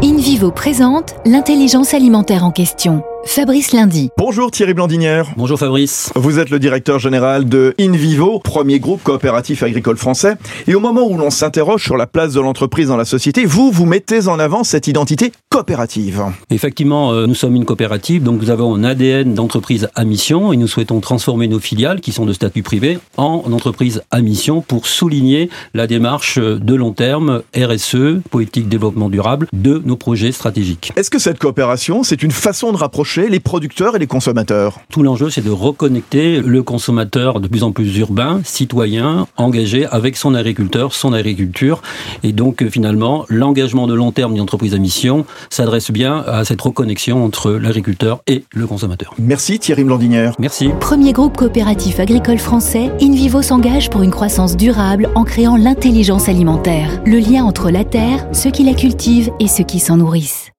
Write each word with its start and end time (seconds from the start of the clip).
in 0.00 0.17
InVivo 0.28 0.50
présente 0.50 1.14
l'intelligence 1.24 1.94
alimentaire 1.94 2.44
en 2.44 2.50
question. 2.50 3.02
Fabrice 3.24 3.72
Lundi. 3.72 4.10
Bonjour 4.16 4.50
Thierry 4.50 4.74
Blandinière. 4.74 5.26
Bonjour 5.36 5.58
Fabrice. 5.58 6.12
Vous 6.14 6.38
êtes 6.38 6.50
le 6.50 6.58
directeur 6.58 6.98
général 6.98 7.48
de 7.48 7.74
InVivo, 7.78 8.38
premier 8.38 8.78
groupe 8.78 9.02
coopératif 9.02 9.62
agricole 9.62 9.96
français. 9.96 10.36
Et 10.66 10.74
au 10.74 10.80
moment 10.80 11.06
où 11.06 11.18
l'on 11.18 11.30
s'interroge 11.30 11.82
sur 11.82 11.96
la 11.96 12.06
place 12.06 12.32
de 12.32 12.40
l'entreprise 12.40 12.88
dans 12.88 12.96
la 12.96 13.04
société, 13.04 13.44
vous, 13.44 13.70
vous 13.70 13.86
mettez 13.86 14.28
en 14.28 14.38
avant 14.38 14.64
cette 14.64 14.86
identité 14.86 15.32
coopérative. 15.50 16.22
Effectivement, 16.50 17.12
euh, 17.12 17.26
nous 17.26 17.34
sommes 17.34 17.56
une 17.56 17.64
coopérative, 17.64 18.22
donc 18.22 18.40
nous 18.40 18.50
avons 18.50 18.74
un 18.74 18.84
ADN 18.84 19.34
d'entreprise 19.34 19.88
à 19.94 20.04
mission 20.04 20.52
et 20.52 20.56
nous 20.56 20.68
souhaitons 20.68 21.00
transformer 21.00 21.48
nos 21.48 21.60
filiales, 21.60 22.00
qui 22.00 22.12
sont 22.12 22.24
de 22.24 22.32
statut 22.32 22.62
privé, 22.62 22.98
en 23.16 23.42
entreprise 23.52 24.02
à 24.10 24.20
mission 24.20 24.62
pour 24.62 24.86
souligner 24.86 25.50
la 25.74 25.86
démarche 25.86 26.38
de 26.38 26.74
long 26.74 26.92
terme 26.92 27.42
RSE, 27.56 28.22
politique 28.30 28.68
développement 28.68 29.10
durable, 29.10 29.48
de 29.52 29.82
nos 29.84 29.96
projets 29.96 30.17
stratégiques. 30.32 30.92
Est-ce 30.96 31.10
que 31.10 31.18
cette 31.18 31.38
coopération, 31.38 32.02
c'est 32.02 32.22
une 32.22 32.30
façon 32.30 32.72
de 32.72 32.76
rapprocher 32.76 33.28
les 33.28 33.40
producteurs 33.40 33.96
et 33.96 33.98
les 33.98 34.06
consommateurs? 34.06 34.80
Tout 34.90 35.02
l'enjeu, 35.02 35.30
c'est 35.30 35.44
de 35.44 35.50
reconnecter 35.50 36.40
le 36.40 36.62
consommateur 36.62 37.40
de 37.40 37.48
plus 37.48 37.62
en 37.62 37.72
plus 37.72 37.96
urbain, 37.98 38.40
citoyen, 38.44 39.26
engagé 39.36 39.86
avec 39.86 40.16
son 40.16 40.34
agriculteur, 40.34 40.94
son 40.94 41.12
agriculture. 41.12 41.82
Et 42.22 42.32
donc, 42.32 42.62
euh, 42.62 42.70
finalement, 42.70 43.24
l'engagement 43.28 43.86
de 43.86 43.94
long 43.94 44.12
terme 44.12 44.32
d'une 44.32 44.42
entreprise 44.42 44.74
à 44.74 44.78
mission 44.78 45.24
s'adresse 45.50 45.90
bien 45.90 46.24
à 46.26 46.44
cette 46.44 46.60
reconnexion 46.60 47.24
entre 47.24 47.52
l'agriculteur 47.52 48.20
et 48.26 48.44
le 48.52 48.66
consommateur. 48.66 49.14
Merci 49.18 49.58
Thierry 49.58 49.84
Blandinière. 49.84 50.34
Merci. 50.38 50.70
Premier 50.80 51.12
groupe 51.12 51.36
coopératif 51.36 52.00
agricole 52.00 52.38
français, 52.38 52.90
InVivo 53.00 53.42
s'engage 53.42 53.90
pour 53.90 54.02
une 54.02 54.10
croissance 54.10 54.56
durable 54.56 55.08
en 55.14 55.24
créant 55.24 55.56
l'intelligence 55.56 56.28
alimentaire. 56.28 57.00
Le 57.04 57.18
lien 57.18 57.44
entre 57.44 57.70
la 57.70 57.84
terre, 57.84 58.26
ceux 58.32 58.50
qui 58.50 58.64
la 58.64 58.74
cultivent 58.74 59.30
et 59.40 59.48
ceux 59.48 59.64
qui 59.64 59.78
s'en 59.78 60.00
nourrissent. 60.08 60.52